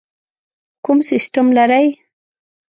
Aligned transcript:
کوم 0.85 0.99
سیسټم 1.09 1.47
لرئ؟ 1.57 1.87